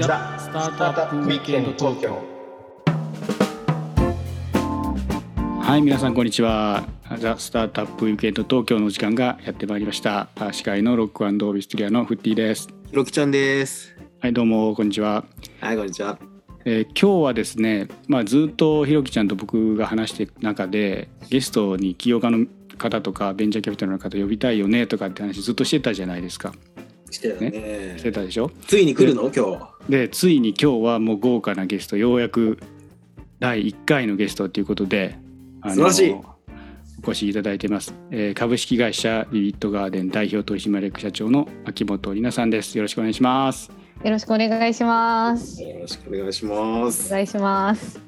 [0.00, 2.22] ザ・スタートアップウィークエンド東京
[5.60, 6.84] はい皆さんこんにちは。
[7.18, 10.28] ザ・スタートアップウィークエンド東京のお時間がやってまいりました。
[10.52, 12.68] 司会のロックオービストリアのフッティです。
[12.88, 13.94] ひろきちゃんです。
[14.20, 15.26] はいどうもこんにちは。
[15.60, 16.18] はいこんにちは。
[16.64, 22.46] えー、今日はですね、まあ、ずっとひろきちゃんと僕が話していく中でゲストに起業家の
[22.78, 26.54] 方とかベンチャーキャピタルの方呼びたいよねとかって話ずっとしてたじゃないですか。
[27.10, 28.50] してたね、ね、してたでしょ？
[28.66, 29.30] ついに来るの？
[29.34, 29.90] 今日。
[29.90, 32.58] でついに今日はもう豪華なゲストようやく
[33.38, 35.18] 第1回のゲストということで
[35.68, 36.14] 素晴らしい。
[37.02, 42.76] お越しいただいてます、えー、株式会社ビビットガーデン代表取締役社長の秋元里奈さんです。
[42.76, 43.70] よろしくお願いします。
[44.04, 45.62] よろしくお願いします。
[45.62, 47.08] よろしくお願いします。
[47.08, 47.98] お願いします。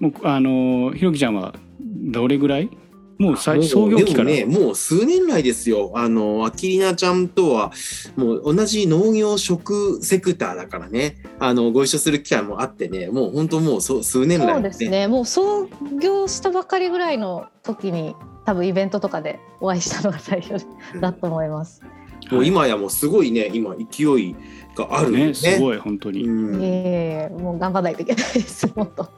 [0.00, 2.68] もうあのひろきちゃんはどれぐらい？
[3.18, 4.30] もう最創業期から。
[4.30, 5.92] ねもう数年来ですよ。
[5.94, 7.72] あのアキリナちゃんとは
[8.16, 11.16] もう同じ農業食セクターだからね。
[11.38, 13.08] あのご一緒する機会もあってね。
[13.08, 15.08] もう本当もうそ数年来、ね、そうですね。
[15.08, 15.68] もう創
[16.00, 20.64] 業したばかりぐらいの時に多分イベントとかでお会いしたのが最初
[21.00, 21.82] だと思います。
[22.30, 23.50] もう今やもうすごいね。
[23.52, 24.36] 今勢い
[24.76, 26.24] があるね、ね、すごい本当に。
[26.24, 28.70] うん、ええもう頑張らないといけないです。
[28.76, 29.17] もっと。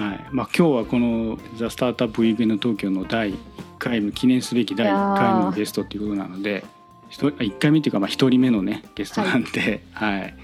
[0.00, 0.26] はい。
[0.32, 3.36] まあ、今日はこの「ザ・スタートアップ・ウィークエンド東京」の第1
[3.78, 6.64] 回目記念すべき第1回目のゲストっていうことなので
[7.10, 10.34] 1回目っていうかまあ1人目のねゲストなんで、はい、はい、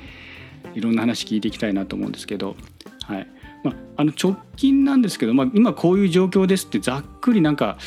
[0.74, 2.54] いろんな話聞いていきたいなと思うんですけど、
[3.04, 3.26] はい。
[3.64, 7.78] まあ、あの直近なんですけど、まあ、今こういう状況ですってざっくりなんか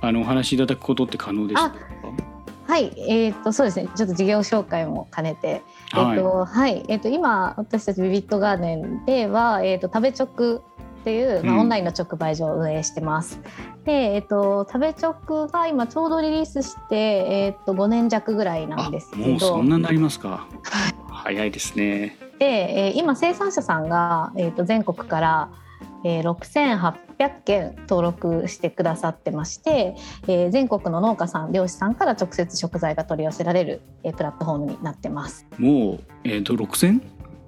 [0.00, 1.74] あのお話しいただくことって可能ですか？
[2.68, 3.88] はい、えーと、そうですね。
[3.96, 6.84] ちょっと事業紹介も兼ねて、えーとはい。
[6.86, 10.62] えーと、今私たちビビットガーデンでは、えーと食べ直
[11.00, 13.40] っていう、まあ、オンラインの直売所を運営してます。
[13.78, 20.46] うん、で、えっと、食べ直が今ちょうどリリースして、えっと、5年弱ぐらいなんですけどもうそんなになりますか
[21.08, 22.18] 早いですね。
[22.38, 25.50] で、えー、今生産者さんが、えー、と全国から、
[26.04, 29.96] えー、6800件登録してくださってまして、
[30.26, 35.46] えー、全国の農家さん漁師さんから直接食材が取り寄せられる、えー、プラットフォームになってます。
[35.58, 37.00] もう、えーと、と 6000?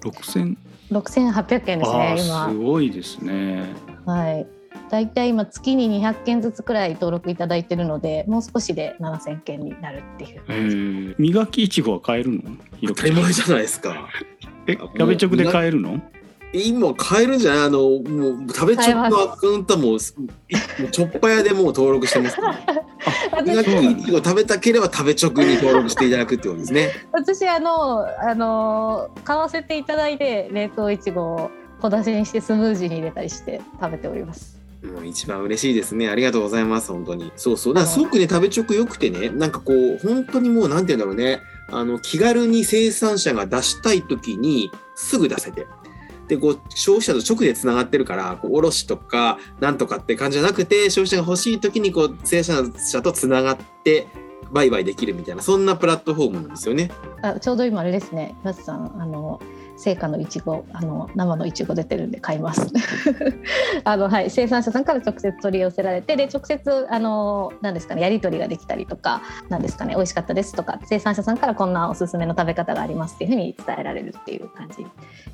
[0.03, 0.57] 6000
[0.93, 2.49] 六千八百件ですね今。
[2.51, 3.65] すごいですね。
[4.07, 4.47] はい。
[4.91, 10.43] だいたい今月に二百件ずつくらい登録いただいてるのでもう少しで七千件になるっていう。
[10.49, 12.43] えー、磨きいちごは買えるの？
[12.87, 14.09] 当たり前じゃないですか。
[14.67, 16.01] えキャベチョクで買えるの？
[16.53, 17.65] 今買えるんじゃない？
[17.65, 22.37] あのもう食べチョクのアカウントもちょっぱ屋でもう登録してます、
[23.45, 26.91] ね、食べたければ食べ直に登録していただくってことですね。
[27.13, 34.61] 私あのあの買わせていただいて冷凍いちごを小出しにしてスムージーに入れたりして食べております。
[34.83, 36.09] もう一番嬉しいですね。
[36.09, 36.91] ありがとうございます。
[36.93, 37.31] 本当に。
[37.37, 37.75] そうそう。
[37.75, 41.41] だからすごくね、食べ直良くてね、なんかこう、本当にもう、なんて言うんだろうね。
[41.71, 45.67] あの、気軽に生産者が出したい時にすぐ出せて。
[46.33, 54.09] でこう消費者と直でつながってるからこう卸とかなんとかって感じじゃなくて消費者が欲しい時にこう生産者とつながって
[54.51, 56.91] 売買できるみたいなそんなプラットフォームなんですよね。
[57.21, 59.41] あちょうど今あれですね松さんあの
[59.83, 62.73] 成果のいちごあの生のいちご出てるんで買います
[63.83, 74.87] あの、はい、生産者さんから直接取り寄せられてで直接あのなんですかねやり取りができたりとかなんですかね美味しかったですとか生産者さんからこんなおすすめの食べ方がありますっていうふうに伝えられるっていう感じ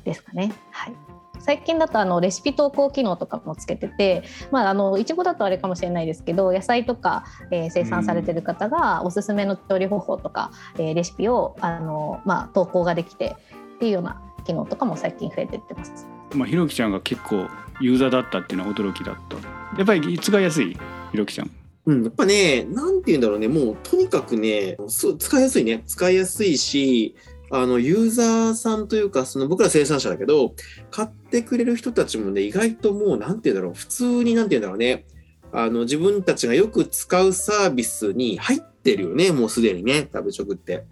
[0.03, 0.51] ですかね。
[0.71, 0.93] はい
[1.41, 13.37] 最近だとあのレシピ投稿機能とかもつけてて、まあ、あのいちごだとあれかもしれないですけど野菜とか、えー、生産されてる方がおすすめの調理方法とか、えー、レシピをあの、まあ、投稿ができて
[13.75, 16.07] っていうような機能とかも最近増えてってます。
[16.33, 17.47] まあ、ひろきちゃんが結構
[17.79, 19.37] ユーザーだったっていうのは驚きだった。
[19.77, 20.75] やっぱり使いやすい
[21.11, 21.51] ひろきちゃん？
[21.85, 24.77] うん、やっぱね、なんて言うんだろうね、もうとにかくね、
[25.19, 27.15] 使いやすいね、使いやすいし、
[27.51, 30.53] あのユーザーさんというか、その僕ら生産者だけど、
[30.89, 35.05] 買ってくれる人たちもね、意外ともう、なんて言うんだろう、普通になんて言うんだろうね、
[35.51, 40.85] あの自分たちがよく使うサービスに入ってるよね、もうすでにね、食べ食って。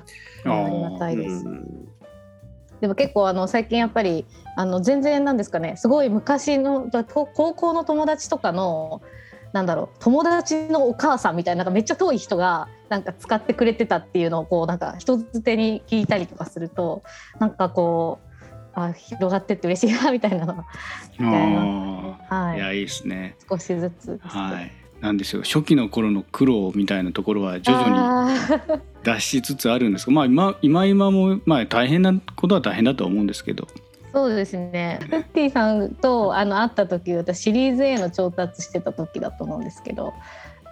[0.45, 1.45] ありがたいです。
[1.45, 1.87] うん
[2.81, 4.25] でも結構あの最近やっぱり
[4.55, 5.75] あの全然なんですかね。
[5.77, 9.01] すごい昔の高校の友達とかの
[9.53, 17.03] なんだろう友達のお母さんみたいななんかめっちゃ遠い人がなんか使ってくれてたっていうのをこうなんか人づてに聞いたりとかすると
[17.39, 18.27] なんかこう
[18.73, 20.45] あ広がってって嬉しいなみたいな
[21.17, 23.35] みたいな、はい、いやいいですね。
[23.49, 25.43] 少しずつはいなんですよ。
[25.43, 33.67] 初期の頃の苦労みたいなところは徐々に脱しつつあるんですがまあ今今今もまあ大変なことは大変だと思うんですけど。
[34.13, 34.99] そうですね。
[35.09, 40.13] フッティさんとあの会った時私シリーズ A の調達してた時だと思うんですけど。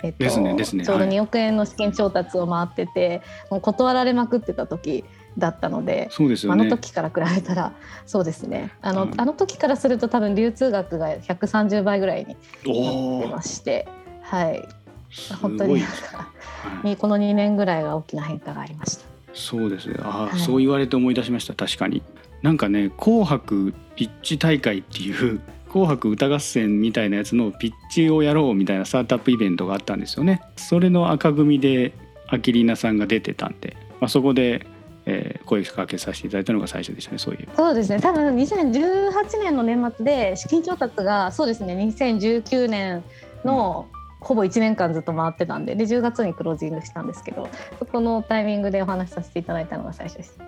[0.04, 0.86] えっと、ですねですね。
[0.86, 5.06] ちょうど2億円の資金調達を回ってて、はい、もう断られまくってた時
[5.38, 6.62] だったのでそうですよね。
[6.62, 7.74] あの時から比べたら
[8.06, 8.72] そうですね。
[8.82, 13.88] あの,、うんあの時からすると多分流通額が130倍ぐらいになってまして
[14.26, 14.68] はい。
[15.12, 15.82] す本当に。
[15.82, 16.98] はい。
[16.98, 19.06] この2年ぐらいが大きな変化がありました。
[19.34, 19.96] そうですね。
[20.02, 20.40] ああ、はい。
[20.40, 21.54] そう言われて思い出しました。
[21.54, 22.02] 確かに。
[22.42, 30.42] なんかね「紅白ピッチ大会」っていう「紅白歌合戦」みたいなやつのピッチをやろうみたいなスタートアップイベントがあったんですよね。
[30.56, 31.94] それの赤組で
[32.28, 34.66] アキリーナさんが出てたんで、まあ、そこで、
[35.06, 37.20] えー声かけさせていただいたのが最初でしたね。
[37.20, 38.00] そういうそうですね。
[38.00, 39.12] 多分2018
[39.44, 41.76] 年の年末で資金調達がそうですね。
[41.76, 43.04] 2019年
[43.44, 43.88] の
[44.26, 50.40] ほぼ1年間ずっと回ってたんでで10月にクロージングしたんですけどそこのタイミングでお話しさせていただいたのが最初です。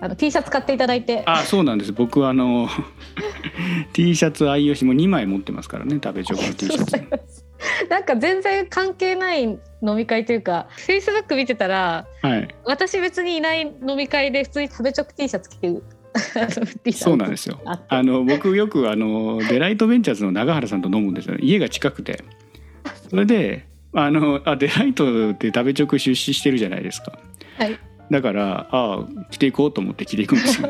[0.00, 1.22] あの T シャツ買っていただいて。
[1.26, 1.92] あそうなんです。
[1.92, 2.68] 僕はあの
[3.94, 7.44] T シャツ愛用しも2枚持ってますからね食べチョコの T シャツ。
[7.88, 9.60] なんか全然関係ない飲
[9.96, 12.54] み会というかフェイスブック見てたらはい。
[12.64, 15.82] 私別にいない飲み会で普通に食べチョク T シャツ着てる
[16.92, 17.58] そうなんですよ。
[17.64, 22.22] あの僕よくあのデライトベンチャーズの永原さんと飲むんですよ家が近くて
[23.12, 27.12] それであのあデライトって食べ直出資してるじゃないですか。
[27.58, 27.78] はい。
[28.10, 30.68] だからああ着ていこうと思って着ていくんですよ。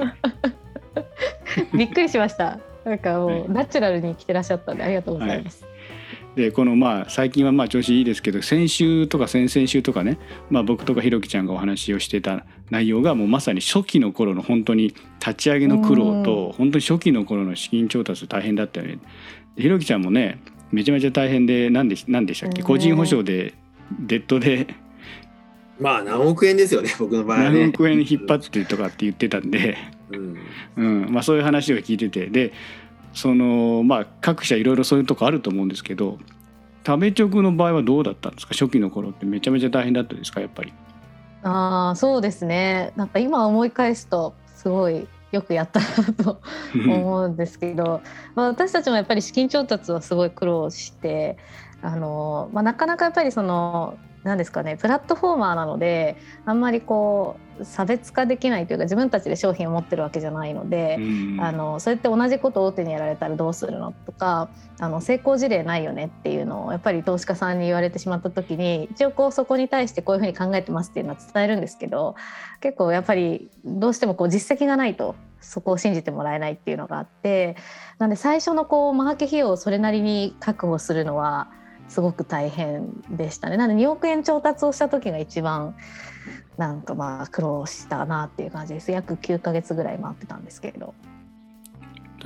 [1.72, 2.58] びっくりしました。
[2.84, 3.50] なんかもう、はい。
[3.50, 5.64] ナチュラルに着てらっしゃったんでありがとうございます、
[6.34, 10.18] でこのまあ最近はまあ調子いいですけど先週とか先々週とかね、
[10.50, 18.98] まあ、僕とかひろきちゃんがお話をしてた内容がもうまさに初期の頃の本当に立ち上げの苦労と本当に初期の頃の資金調達大変だったよね。
[19.56, 20.42] ひろきちゃんもね
[20.72, 22.62] めちゃめちゃ大変で何で何でしたっけ？
[22.62, 22.66] うん。
[22.66, 23.54] 個人保証で
[24.00, 24.66] デッドで。
[25.80, 27.66] まあ何億円ですよね 僕の場合は何ね。
[27.68, 29.76] 億円引っ張ってとかって言ってたんで、
[30.10, 30.36] うん。
[30.76, 31.12] うん。
[31.12, 32.26] まあ、そういう話を聞いてて。
[32.26, 32.52] で
[33.14, 36.18] そのまあ各社いろいろそういうとこあると思うんですけど
[36.86, 38.54] 食べ直の場合はどうだったんですか？
[38.54, 39.26] 初期の頃って。
[39.26, 40.40] めちゃめちゃ大変だったですか？
[40.40, 40.72] やっぱり。
[41.42, 42.92] ああそうですね。
[42.96, 46.40] なんか今思い返すとすごいよくやったなと
[46.74, 48.02] 思うんですけど、
[48.34, 51.38] まあ、私たちもやっぱり資金調達はすごい苦労して
[51.80, 60.96] あの、まあ、なかなかやっぱりその何ですかねプラットフォーマーなのであんまりこう差別化できないというか自分たちで商品を持ってるわけじゃないので。
[60.98, 64.48] うんあのそれって同じことを大手にやられたらどうするのとか
[64.78, 72.14] あの成功事例ないよねっていうのをやっぱり投資家さんに言われてしまった時に一応こうそこに対してこういうふうに考えてますっていうのは伝えるんですけど
[72.60, 77.56] 結構やっぱりどうしてもこう実績がないとそこを信じてもらえないっていうのがあって
[77.98, 81.50] なんで最初のこうマーケ費用をそれなりに確保するのは
[81.92, 83.56] すごく大変でしたね。
[83.56, 85.76] なので2億円調達をした時が一番
[86.56, 90.94] なんかまあ苦労したなっていう感じです約9ヶ月ぐらい回ってたんですけれど。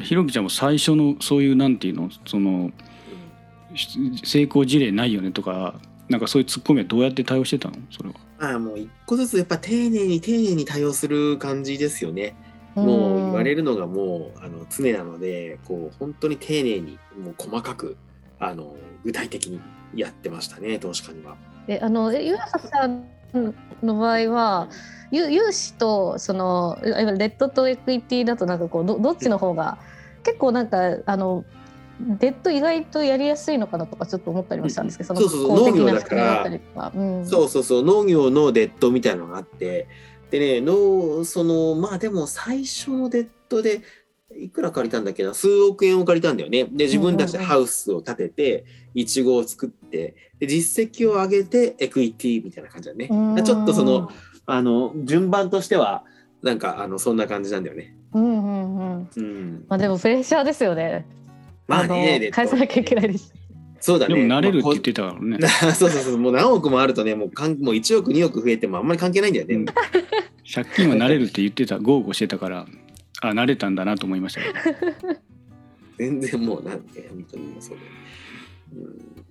[0.01, 2.11] ひろきちゃんも最初のそういうなんていうの？
[2.27, 2.71] その
[3.75, 5.75] し成功事例ないよねとか
[6.09, 7.77] なんかそういうツッコミはどうやって対応してたの？
[7.91, 8.15] それは。
[8.39, 12.37] まあもう一個ずつやっぱ丁寧に丁寧に対応する感じですよね。
[12.75, 17.97] もう言われるのがもうあの常なのでこう本当に丁寧にもう細かく
[18.39, 18.55] あ。
[18.55, 19.61] の具体的に
[19.95, 21.37] やってましたね投資家には。
[21.67, 22.39] であのゆう
[22.71, 23.05] さん
[23.83, 24.69] の場合は
[25.11, 29.79] ゆ融資とそのいわゆるデットとエクイティだとなんかこうどどっちの方が
[30.23, 31.45] 結構なんかあの
[32.01, 36.93] デット意外とやりやすいのかなとかちょっと思ったりもしたんですけど、そうそうそう農業だから。
[36.95, 37.27] うん。
[37.27, 39.89] そうそうそう農業のデットみたいなのがあって。
[40.31, 43.83] でねのそのまあでも最初のデットで
[44.39, 45.35] いくら借りたんだっけな？
[45.35, 48.65] 数億円を借りたんだよねで自分たちでハウスを建てて
[48.95, 54.11] いちごを作ってで実績を上げてエクイティみたいな感じだねうんちょっとその
[54.47, 56.05] あの順番としては
[56.43, 57.97] なんかあのそんな感じなんだよね。
[58.13, 61.05] うんうんうんうん、まあでもプレッシャーですよね。
[61.67, 63.35] まあね返さなきゃいけないです。
[63.81, 64.15] そうだね。
[64.15, 65.49] でも慣れるって言っまてたからね。
[65.75, 69.55] そうそうそうもう何億もあるとねもうかんもう1億2億増えてもあんまり関係ないんだよね。
[69.57, 69.67] うん
[70.49, 72.67] 借金は慣れるって言ってた豪語してたから
[73.31, 74.41] あ慣れたんだなと思いました。
[74.41, 75.21] けど。
[75.99, 77.79] 全然もうなんて本当にそう。
[77.79, 79.27] だよねうん。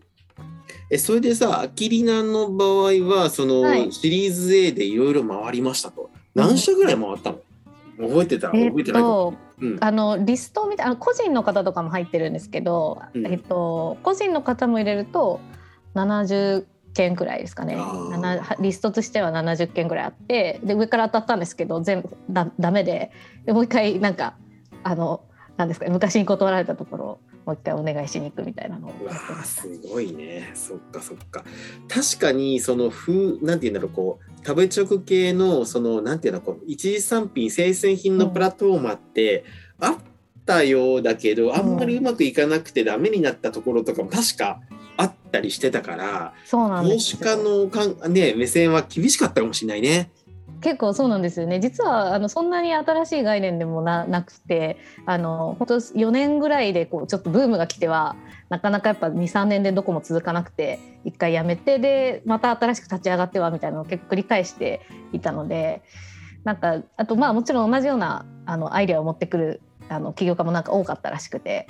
[0.90, 3.92] えそれでさアキリナの場合はその、はい。
[3.92, 6.10] シリーズ A でいろいろ回りましたと。
[6.34, 7.40] 何社ぐらい回ったの、
[7.98, 13.26] 覚えてたえ覚えてないか、っとうん、あのリストを見てあの個人の方とかも入ってるんですけど、うん。
[13.26, 15.40] えっと、個人の方も入れると
[15.96, 17.78] 70件くらいですかね。
[18.60, 23.12] リストとしては70件くらいあってで上から当たったんですけど全部だダメで
[23.46, 24.36] でもう一回なんか
[24.84, 25.22] あの
[25.58, 28.94] なんですか昔に断られたところをもう一回お願いしに行くみたいなのを。
[29.44, 30.52] すごいね。
[30.56, 31.44] そっかそっか。
[31.88, 39.44] 確かにその風なんて言うんだろうこう食べ直系のそのなんていうのこう一次産品生鮮品のプラットフォーマーって、
[39.80, 39.98] あっ
[40.46, 44.62] たようだけどあんまりうまくいかなくてダメになったところとかも確か
[44.98, 50.10] あったりしてたからそうなん投資ですよ家のかん、ね、目線は厳しかったかもしれないね。
[50.62, 58.16] 結構そうなんですよね実はあのそんなに新しい概念でもななくてあの本当4年ぐらいでこうちょっとブームが来ては
[58.50, 64.82] なかなかやっぱ23年でどこも続かなくて一回やめてでまた新しく立ち上がってはみたいなのを結構繰り返して
[65.14, 65.84] いたので
[66.44, 71.68] なんかあとまあもちろん同じようなあのアイデアを持ってくるあの起業家もなんか多かったらしくて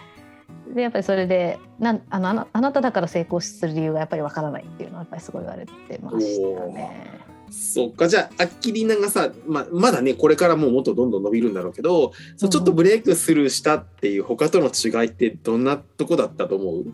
[0.73, 7.21] でやっぱりそれでなんあのあなあなただから成功する理由がやっぱりわからないっていうのはやっぱりすごい言われてましたね。
[7.51, 8.07] そっか。
[8.07, 16.85] じゃあアッキリナがさ、ままだねこれからももっとどんどん伸びるんだろうけど、そうちょっとブレイクスルーしたっていう他との違いってどんなとこだったと思う？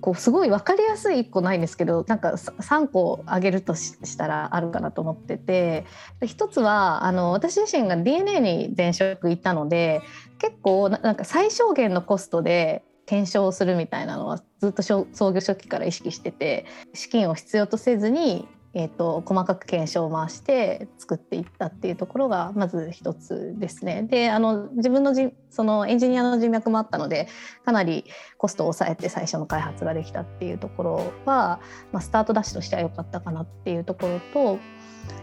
[0.00, 5.84] こうすごい分かりやすい1個ないんですけどなんか3個挙げるとしたらあるかなと思ってて。
[6.24, 10.00] 一つはあの私自身が DNA に前職いたので
[10.38, 24.02] 結構なんか最小限のコストで検証するみたいなのはずっと創業初期から意識してて資金を必要とせずにえーと、細かく検証を回して作っていったっていうところがまず一つですね。
[24.02, 27.28] であの自分のじそのエンジニアの人脈もあったので
[27.64, 28.04] かなり
[28.36, 31.60] コストを抑えて最初の開発ができたっていうところは、
[31.92, 34.58] まあ、スタートダッシュとしては良かったかなっていうところと。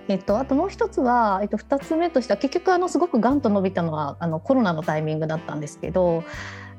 [0.08, 6.24] えっと、あともう一つは、えっと、2つ目としては結局あのすごくガンと伸びたのはあのコロナのタイミングだったんですけど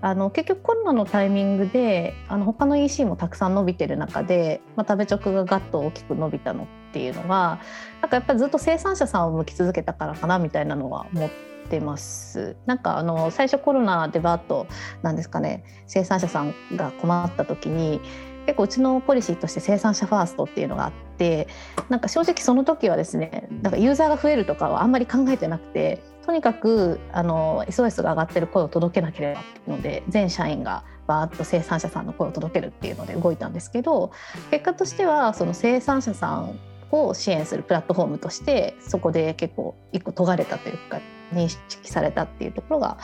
[0.00, 7.60] あの結局コロナのタイミングであの他の EC もたくさん伸びてる中で、まあ、食べ直がガッと大きく伸びたのっていうのは
[8.00, 11.30] なんかやっぱりずっと生産者さんを向き続けたからかなみたいなのは思っ
[11.68, 12.56] てます。
[12.66, 14.66] なんかあの最初コロナでバッと
[15.02, 18.00] なんですかね生産者さんが困った時に
[18.46, 21.48] 結構うちのポリシーとして生産者ファーストっていうのがあって
[21.88, 34.12] なんか正直その時はですねなんかユーザーが増えるとかはあんまり考えてなくてとにかくあの SOS が上がってる声を届けなければっていうので全社員がバーッと生産者さんの声を届けるっていうので動いたんですけど
[34.50, 36.58] 結果としてはその生産者さん
[36.90, 41.00] を支援するプラットフォームとしてそこで結構一個尖れたというか
[41.32, 42.98] 認識されたっていうところが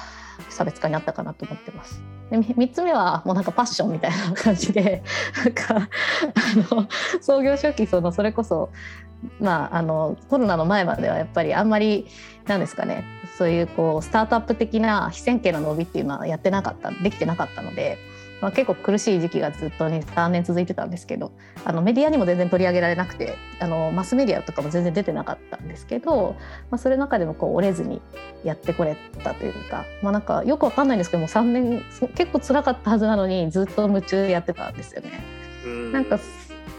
[0.49, 2.02] 差別化になったかなと思ってます。
[2.31, 5.02] で3つ目はもうなんかパッションみたいな感じで
[5.45, 6.88] なんかあの
[7.21, 8.71] 創業初期そのそれこそ
[9.38, 12.09] まあ、あのコロナの前まではやっぱりあんまり
[12.47, 13.05] なんですかね
[13.38, 17.99] そういうこうスタートアップ的な非線形の伸びっていうのはやってなかったできてなかったので、
[18.43, 21.31] まあ、結構苦しい時期がずっと23年続いてたんですけど
[21.65, 26.35] あのメディアにも全然取り上げられなくてあのマスメディアとかも全然出てなかったんですけど、
[26.69, 28.03] まあ、それの中でもこう折れずに
[28.43, 31.85] やってこれたというか、まあ、なんかよくわかんないんですけども3年
[32.17, 35.23] 結構辛かったはずなのにずっと夢中でやってたんですよね。
[35.93, 36.19] なんか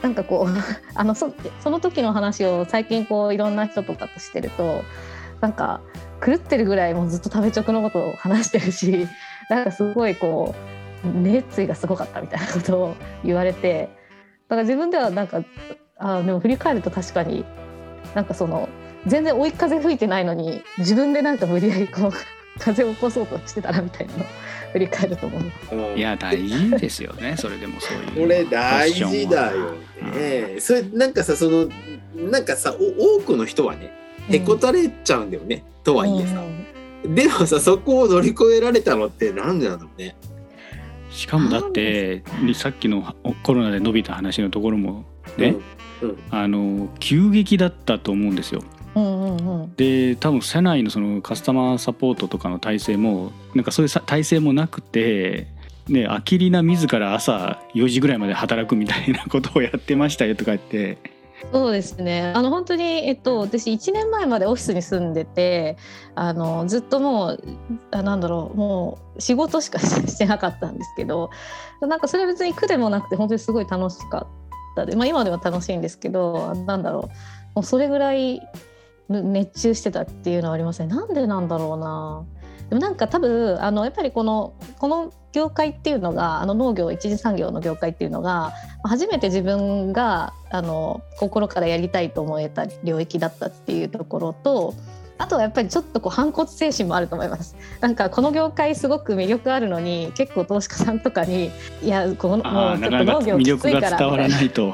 [0.01, 0.51] なんかこう
[0.95, 4.83] あのそその時の話を最近こういろんな人とかとしてると
[5.39, 5.79] なんか
[6.25, 9.07] 狂ってるぐらいもうずっと食べ直のことを話してるし
[9.49, 13.89] なんかすごいこう熱意がすごかったみたいなことを言われて
[14.47, 15.43] だから自分ではなんか
[15.97, 17.45] あでも振り返ると確かに
[18.15, 18.69] なんかその
[19.05, 22.11] 全然追い風吹いてないのに自分でなんか無理やりこう
[22.59, 24.25] 風を起こそうとしてたなみたいなの
[24.71, 25.97] 振り返ると思う。
[25.97, 28.21] いや大事ですよね それでもそういう。
[28.21, 30.59] これ大事だよね。
[30.59, 31.69] それなんかさその
[32.29, 33.91] なんかさ多くの人はね
[34.29, 36.43] へこたれちゃうんだよね、うん、とはいえさ、
[37.03, 40.15] うん、でもさそこを乗り越えられたのってなんでなのね。
[41.13, 42.23] しかもだって
[42.55, 45.05] さっきのコロナで伸びた話のところも
[45.37, 45.55] ね、
[46.01, 48.61] うん、あの急激だったと思うんですよ。
[48.95, 55.47] うんうんうん、で多分社内のそのカスタマーサポートとかの体制もなんかそういう体制もなくて。
[55.89, 60.97] ね、あきりな自ら朝4時ぐらいまで働くみたいなことをやってましたよとか言って
[61.51, 62.33] そうですね。
[62.35, 65.77] あの本当に、えっと、私1年前までオフィスに住んでて
[66.15, 67.43] あのずっともう
[67.91, 71.29] あなんだろうもう仕事しかしてなかったんですけど
[71.81, 74.27] なんかそれは別に苦でもなくて本当にすごい楽しかっ
[74.75, 77.09] たで、まあ、今では楽しいんですけどなんだろ
[77.53, 78.41] うもうそれぐらい
[79.09, 82.25] 熱中してたっていうのはありますねなんでなんだろうな。
[82.73, 88.51] でもなんか多分あのやっぱりこのこの業界っていうのがあの農業一次産業の業界っていうのが
[88.83, 94.73] 初めて自分があの心からやりたいと思えた領域だったっていうところと
[95.19, 97.55] あとはやっぱりちょっとこう反骨精神もあると思います。
[97.79, 101.51] なんかこの業界すごく魅力あるのに結構投資家さんとかに
[101.83, 104.73] いやこのもうちょっと農業きついから伝わらないと。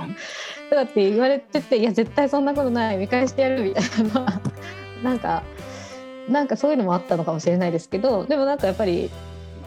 [0.69, 4.41] とかって言われてていや絶対そんなことない見返してやるみたいな
[5.03, 5.43] なんか
[6.29, 9.09] なんかそういうのもあったのかもしれないですけどでもなんかやっぱり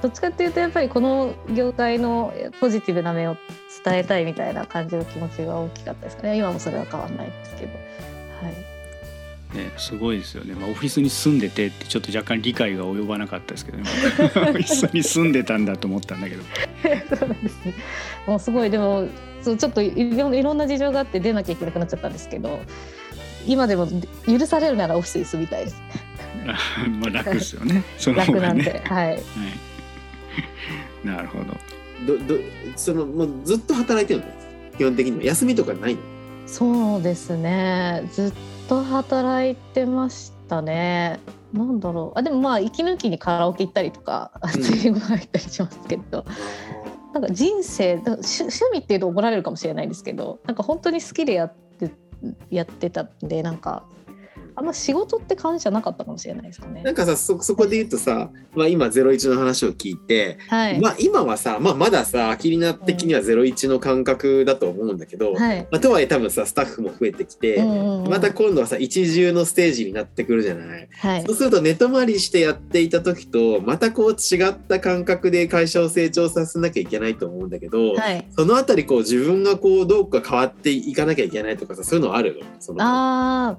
[0.01, 3.37] どっちかっていうとやっぱりこの業界のポジティブな面を
[3.85, 6.37] 伝えたいみたいな感じの気持ちが大きかったですかね。
[6.37, 7.73] 今もそれは変わんないですけど。
[7.73, 9.57] はい。
[9.57, 13.85] ね、すごいですよね、まあ、オフィスに住んでてってちょっと若干理解が及ばなかったですけど、ね、
[14.19, 16.43] オフィスに住んでたんだと思ったんだけど。
[17.17, 17.75] そうなんですね。
[18.27, 18.71] もうすごい。
[18.71, 19.07] でも
[19.43, 22.61] そうちょっといろんな事情があって出なきゃいけなくなっちゃったんですけど
[23.47, 23.89] 今でも
[24.27, 25.83] 許されるならオフィスに住みたいです。
[27.01, 27.83] まあ楽ですよね。
[27.99, 28.63] その楽方がね。
[28.65, 29.07] なんで、はい。
[29.09, 29.21] はい。
[31.05, 31.45] なるほど。
[32.07, 32.41] どど
[32.77, 34.27] そのもうずっと働いてるの？
[34.79, 36.01] 基本的には休みとかないの？
[36.47, 38.09] そうですね。
[38.13, 38.33] ずっ
[38.69, 41.21] と働いてましたね。
[41.53, 42.19] なんだろう。
[42.19, 46.25] あでもまあ息抜きにカラオケ行ったりとか、ん英語入ったりしますけど、
[47.13, 48.23] なんか人生趣
[48.73, 51.91] 味っていうと怒られるかもしれないですけど、なんか本当に好きでやって
[52.51, 53.85] やってたんで、なんか
[54.55, 56.95] あんま仕事って感じじゃなかったかもしれないですかねなん。
[56.95, 60.81] かさそそこで言うとさ、 まあ、今01の話を聞いて、はい。
[60.81, 65.61] まあ、今はさ、まあ、まださアキリナ的には01の感覚だと思うんだけど、はい。
[65.71, 70.89] まあ、とはいえ多分さスタッフも増えてきて、うんうんうんまた今度はさ一重のステージになってくるじゃない？
[70.99, 78.27] はいそうすると寝泊まりしてやっていた時とまたこう違った感覚で会社を成長させなきゃいけないと思うんだけど、はい。
[78.37, 82.39] そのあたりこう自分がこうどうか変わっていかなきゃいけないとかさそういうのある？
[82.41, 83.57] のそのああ、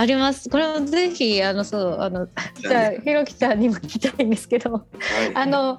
[0.00, 0.31] あります。
[0.50, 4.72] これをぜひ、あの、そう、あの、じゃあ、ひろきちゃんにも聞きたいんですけど。
[4.72, 4.82] はい
[5.34, 5.78] あの、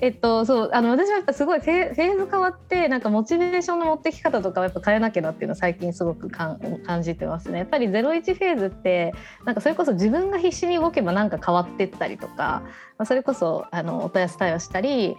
[0.00, 7.58] えっと、そう、あの、私はやっぱすごいフェフェーズ変わって、なんかモチベーションの持ってき方とかはやっぱ変えなきゃなっていうのを最近すごくかん感じてますね。
[7.58, 12.62] やっぱりゼロ一フェーズって、なんかそれこそ自分が必死に動けばなんか変わってったりとか。
[12.98, 15.16] まあそれこそ、あの、お問い合わせ対応したり。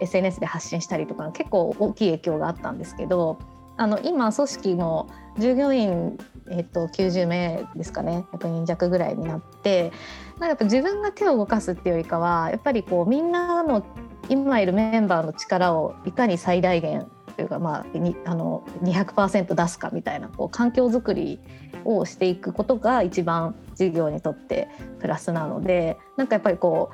[0.00, 3.38] SNS で発信したりとか、結構大きい影響があったんですけど。
[3.80, 5.08] あの、今組織も
[5.38, 6.18] 従業員
[6.50, 8.26] えっと、90名ですかね。
[8.32, 9.92] 100人弱ぐらいになって
[10.32, 13.86] なんかやっぱ自分が手を動かすっていうよりかはやっぱりこうみんなの
[14.28, 17.06] 今いるメンバーの力をいかに最大限
[17.36, 21.38] というか、まあ、にあの200%出すかみたいなこう環境づくり
[21.84, 24.68] をしていくことが一番事業にとって
[24.98, 26.90] プラスなのでなんかやっぱりこ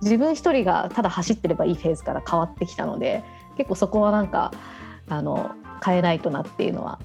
[0.00, 3.24] う自分一人がただ走ってればいいフェーズから変わってきたので
[3.56, 4.52] 結構そこはなんか
[5.08, 5.50] あの
[5.84, 6.98] 変えないとなっていうのは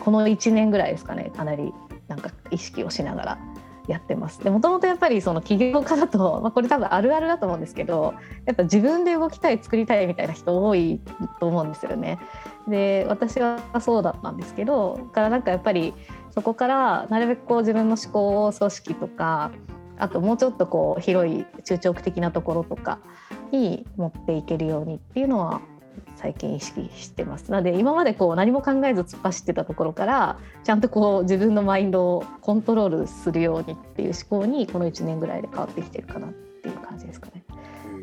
[0.00, 1.72] この1年ぐらいですかねかなり
[2.08, 3.38] なんか意識をしながら
[3.86, 4.42] やってます。
[4.42, 8.14] でもともとやっぱりその起業家だと、 まあ、これ多分あるあるだと思うんですけど
[8.46, 11.00] やっぱ自分で動きたい作りたいみたいな人多い
[11.40, 12.18] と思うんですよね。
[12.68, 15.94] で私はそうだったんですけどからなんかやっぱり
[16.30, 19.50] そこからなるべくこう自分の思考を組織とか
[19.98, 22.98] あともうちょっとこう広い中長期的なところとか
[23.50, 25.60] に持っていけるようにっていうのは
[26.20, 27.50] 最近意識してます。
[27.50, 37.42] なので今までこう何も考えず突っ走ってたところからちゃんとこう自分のマインドをコントロールするようにっていう思考にこの1年ぐらいで変わってきてるかなっていう感じですかね。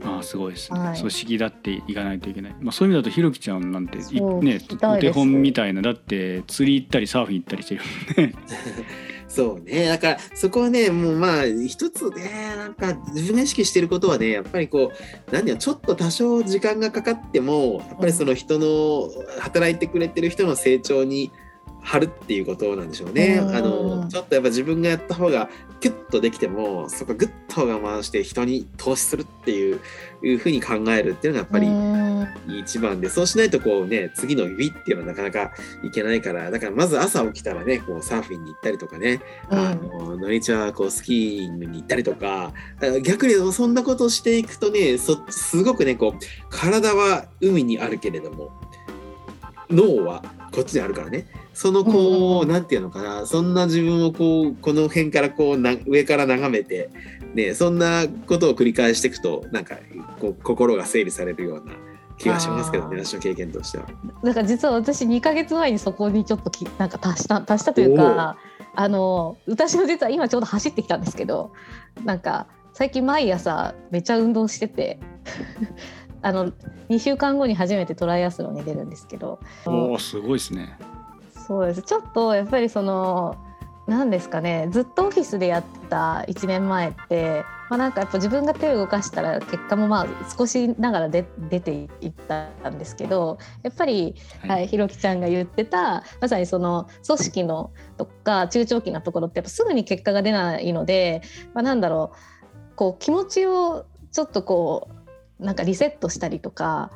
[0.04, 0.98] ああすごいですね、はい。
[0.98, 7.82] 組織だっていかないといけない、まあ、そういう意味だとひろきちゃんなんてねお手本みたいなだって釣り行ったりサーフィン行ったりしてる
[8.18, 8.34] もんね
[9.28, 9.88] そうね。
[9.88, 19.10] だからそこはねもうまあ一つねなんか自分が意識してることはねやっぱりこう何だよちょっと多少時間がかかってもやっぱりその人の
[19.40, 21.32] 働いてくれてる人の成長に
[21.88, 23.40] 張るっていうことなんでしょうね。
[23.42, 23.56] うん。
[23.56, 29.80] あのちょっとやっぱ自分がやった方がキュッとできてもそこグッと我慢して人に投資するっていう
[30.22, 32.28] いうふうに考えるっていうのがやっぱりうん。
[32.60, 42.54] 一番でそうしないとこうね次の指っていうのはなかなかいけないからだからまず朝起きたらねこうサーフィンに行ったりとかね、あの土日はこうスキーイングに行ったりとか
[43.04, 46.20] 逆にそんなことをしていくとねそすごくねこう
[46.50, 48.52] 体は海にあるけれども
[49.70, 51.26] 脳はこっちにあるからね。
[51.54, 53.26] そのこう、うんなんていうのかな。
[53.26, 56.90] そんな自分をこうこの辺からこうな上から眺めて
[57.34, 59.78] ねそんなことを繰り返していくとなんか
[60.20, 61.74] こう心が整理されるような
[62.18, 63.86] 気がしますけどね私の経験としては。
[64.24, 68.38] だから実は私2ヶ月前にそこにちょっときなんか達した達したというか
[68.76, 71.52] あの私も実は今ちょうど走ってきたんですけど
[72.04, 75.00] なんか最近毎朝めちゃ運動してて
[76.28, 76.52] あの
[76.90, 79.40] 2週間後に初めてトライアスロンに出るんですけど。
[79.66, 80.78] おおすごいですね。
[81.48, 81.82] そうです。
[81.84, 83.38] ちょっとやっぱりその
[83.88, 94.50] 何ですかねずっとオフィスでやってた1年前って、まあ、なんかやっぱ自分が手を動かしたら結果もまあ少しながらで出ていったんですけどやっぱり、はい。
[94.50, 101.22] はい、ひろきちゃんが言ってたまさにその組織のとか中長期なところってやっぱすぐに結果が出ないので、
[101.54, 104.97] まあ、なんだろうこう気持ちをちょっとこう
[105.40, 106.92] なんかリセットしたりとか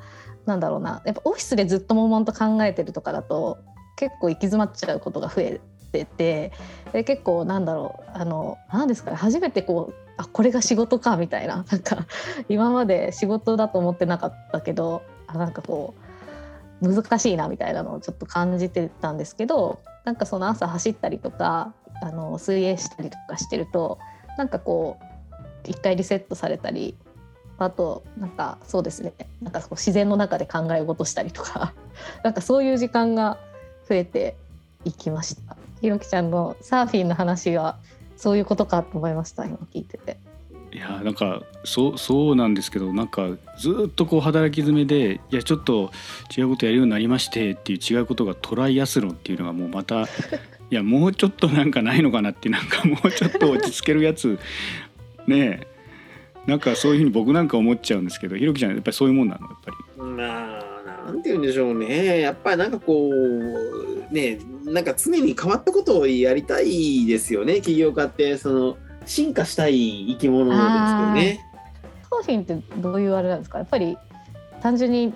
[0.45, 1.01] なんだろうな。
[1.06, 3.60] やっぱオフィスでずっと悶々と考えてるとかだと
[3.95, 6.51] 結構行き詰まっちゃうことが増えてて
[6.93, 8.12] で結構なんだろう。
[8.13, 9.17] あの何ですかね。
[9.17, 11.65] 初めてこうあこれが仕事かみたいな。
[11.69, 12.06] なんか
[12.49, 16.01] 今まで仕事だと思ってなかったけどあなんかこう
[16.82, 23.99] 難しいなみたいなのをちょっと感じてたんですけどなんかその朝走ったりとかあの水泳したりとかしてると
[24.38, 26.97] なんかこう一回リセットされたり
[27.65, 31.74] あとなんかそうですねなんかこう自然の中で考え事したりとか
[32.24, 33.38] なんかそういう時間が
[33.88, 34.36] 増えて
[34.86, 35.56] いきました。
[35.82, 37.78] ひろきちゃんのサーフィンの話は
[38.15, 40.17] そういうことかと思いました今聞いてて。
[40.74, 45.91] いやなんかそうそうなんですけどなんかずっとこう働き詰めでいやちょっと
[46.36, 50.04] 違うことやるようになりましてっていう違うことがトライアスロンっていうのがもうまた
[50.71, 54.39] いやもうちょっとなんかないのかなってなんかもうちょっと落ち着けるやつ
[55.28, 55.71] ねえ
[56.47, 59.47] なんかそういうふうに僕なんか思っちゃうんですけどひろきちゃんやっぱりそういうもんなの？
[59.47, 60.04] やっぱり。
[60.04, 71.45] まあなんて言うんでしょうねやっぱりなんかこうねなんか常に変わったことをやりたいですよね起業家ってその進化したい生き物ですよね。
[72.10, 73.58] サーフィンってどういうあれなんですか？
[73.60, 73.97] やっぱり
[74.62, 75.13] 単純に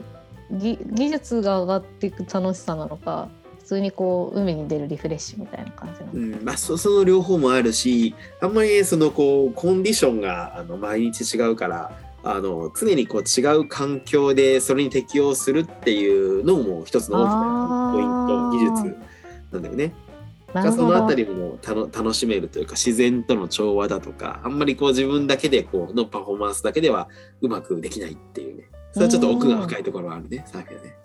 [0.51, 11.91] 技技術が上がっていく楽しさなのか普通にこう海に出るリフレッシュみたいな感じうんまあ、そその両方もあるしあんまりそのこうコンディションがあの毎日違うから
[12.23, 18.97] あの常にこう違う環境でそれに適応するっていうのも一つの大きなポイント技術
[19.51, 19.93] なんだよね。
[20.71, 27.09] そのあたりもたの楽しめるというか自然との調和だとかあんまりこう自分だけでこうのパフォーマンスだけでは
[27.41, 31.04] うまくできないっていうねそれはちょっと奥が深いところはあるねサーフィンはね。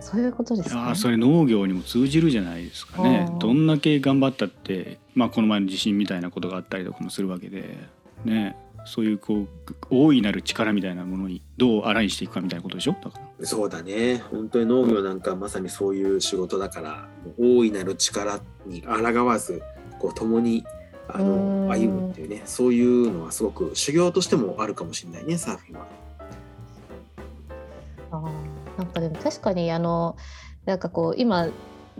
[0.00, 3.26] そういうことですか、あそれ農業にも通じるじゃないですかね。
[3.30, 7.78] うんどんだけ頑張ったって、まあ、この前の地震みたいなことがあったりとかもするわけで
[8.24, 8.56] ね。
[8.86, 9.46] そういうこう
[9.90, 12.92] 大いなる力みたいなものにどうアラインしていくかみたいなことでしょ？
[12.92, 13.46] だから。
[13.46, 14.22] そうだね。
[14.30, 17.06] 本当に農業なんかまさにそういう仕事だから
[17.38, 19.62] 大いなる力に抗わず
[19.98, 20.64] こう共に
[21.08, 21.70] あうのん。
[21.70, 22.40] 歩むっていうね。
[22.46, 25.86] そういうのはすごく修行としてもあるかもしれないねサーフィンは。
[28.12, 28.32] あ
[28.90, 30.16] かでも確かにあの
[30.66, 31.48] なんかこう今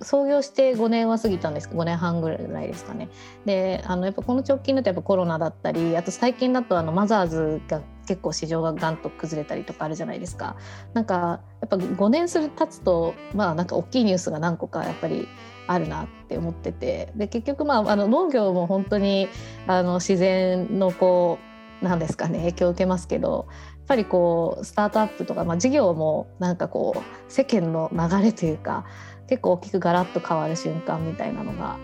[0.03, 3.09] 創業して5年は過ぎたんですけど5年半ぐらいですかね。
[3.45, 10.57] であのやっぱこの直近だとやっぱコロナだったりあと最近だとあのマザーズが結構市場がガンと崩れたりとかあるじゃないですか。
[10.95, 15.29] なんかやっぱ5年する経つとまあなんか大きいニュースが何個かやっぱり
[15.67, 19.29] あるなって思っててで結局まああの農業も本当に
[19.67, 21.39] あの自然のこ
[21.83, 23.49] うなんですかね影響を受けますけど
[23.91, 28.85] ぱりこうスタートアップとか、まあ、事業もなんかこう世間の流れというか
[29.27, 31.77] 結構大きくガラッと変わる瞬間みたいなのが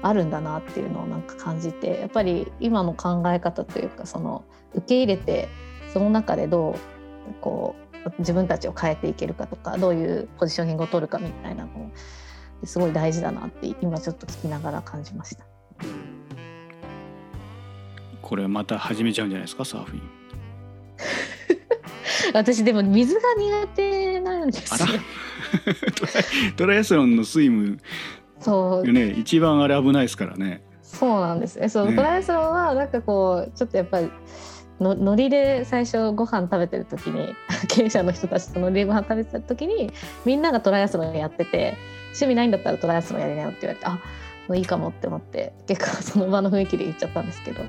[0.00, 5.50] あるんだなっていうのをなんか感じてやっぱり今の考え方というかその受け入れて
[5.92, 11.90] その中でどうこう自分たちを変えていけるかとかどういうポジショニングを取るかみたいなのを
[12.64, 15.44] すごい大事だなって今ちょっと聞きながら感じました。
[18.22, 20.20] これまた始めちゃうんじゃないですかサーフィン。
[22.34, 24.88] 私でも水が苦手なんですよ。
[26.56, 27.78] トライアスロンのスイム
[28.40, 30.62] そうね一番あれ危ないですからね。
[30.82, 31.68] そうなんですね。
[31.68, 34.10] そう、ねトライアスロンはなんかこうちょっとやっぱり
[34.80, 37.34] のノリで最初ご飯食べてる時に
[37.68, 39.92] 経営者の人たちとノリでご飯食べてた時に
[40.24, 43.92] みんながトライアスロンやってて趣味ないんだったらトライアスロンやりなよって言われてあ
[44.48, 47.62] もういいかもって思って結構その場の雰囲気で言っちゃったんですけど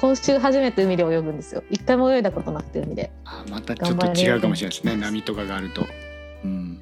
[0.00, 1.62] 今週初めて海で泳ぐんですよ。
[1.68, 3.12] 一回も泳いだことなくて海で。
[3.26, 4.96] あまたちょっと違うかもしれないですね。
[4.96, 5.86] 波とかがあると。
[6.42, 6.80] うん。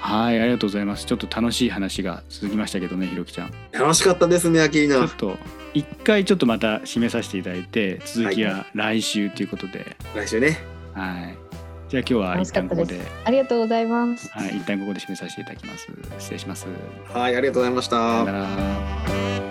[0.00, 1.06] はいありがとうございます。
[1.06, 3.52] ちょっと楽しい話が続きましたけどねひろきちゃん。
[3.72, 4.96] 楽しかったですねアキリナ。
[4.96, 5.14] ちょっ。
[5.14, 5.36] と
[5.74, 10.58] 一回ちょっとまた締めさせていただいて続きは来週ということで、来週ね。
[10.94, 11.38] はい。
[11.88, 13.10] じゃあ今日は楽一旦ここです。
[13.24, 14.28] ありがとうございます。
[14.30, 15.86] はい一旦ここで締めさせていただきます。
[16.18, 16.66] 失礼します。
[17.12, 17.96] はいありがとうございました。
[17.96, 18.32] さよな。
[18.32, 19.47] ら